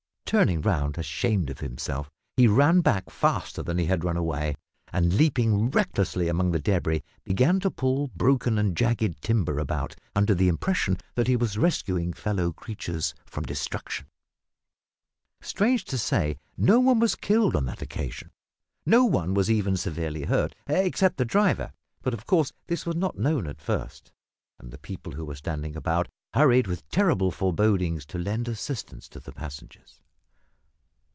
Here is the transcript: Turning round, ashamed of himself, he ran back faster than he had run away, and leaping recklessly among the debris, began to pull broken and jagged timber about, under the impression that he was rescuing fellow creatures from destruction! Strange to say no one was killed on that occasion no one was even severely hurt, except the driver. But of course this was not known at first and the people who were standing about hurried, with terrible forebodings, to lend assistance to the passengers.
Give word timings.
Turning 0.31 0.61
round, 0.61 0.97
ashamed 0.97 1.49
of 1.49 1.59
himself, 1.59 2.09
he 2.37 2.47
ran 2.47 2.79
back 2.79 3.09
faster 3.09 3.61
than 3.61 3.77
he 3.77 3.87
had 3.87 4.05
run 4.05 4.15
away, 4.15 4.55
and 4.93 5.13
leaping 5.15 5.69
recklessly 5.69 6.29
among 6.29 6.51
the 6.51 6.59
debris, 6.61 7.03
began 7.25 7.59
to 7.59 7.69
pull 7.69 8.07
broken 8.15 8.57
and 8.57 8.77
jagged 8.77 9.21
timber 9.21 9.59
about, 9.59 9.93
under 10.15 10.33
the 10.33 10.47
impression 10.47 10.95
that 11.15 11.27
he 11.27 11.35
was 11.35 11.57
rescuing 11.57 12.13
fellow 12.13 12.53
creatures 12.53 13.13
from 13.25 13.43
destruction! 13.43 14.07
Strange 15.41 15.83
to 15.83 15.97
say 15.97 16.37
no 16.55 16.79
one 16.79 17.01
was 17.01 17.15
killed 17.15 17.53
on 17.53 17.65
that 17.65 17.81
occasion 17.81 18.31
no 18.85 19.03
one 19.03 19.33
was 19.33 19.51
even 19.51 19.75
severely 19.75 20.23
hurt, 20.23 20.55
except 20.65 21.17
the 21.17 21.25
driver. 21.25 21.73
But 22.03 22.13
of 22.13 22.25
course 22.25 22.53
this 22.67 22.85
was 22.85 22.95
not 22.95 23.17
known 23.19 23.47
at 23.47 23.59
first 23.59 24.13
and 24.59 24.71
the 24.71 24.77
people 24.77 25.11
who 25.11 25.25
were 25.25 25.35
standing 25.35 25.75
about 25.75 26.07
hurried, 26.33 26.67
with 26.67 26.87
terrible 26.87 27.31
forebodings, 27.31 28.05
to 28.05 28.17
lend 28.17 28.47
assistance 28.47 29.09
to 29.09 29.19
the 29.19 29.33
passengers. 29.33 29.99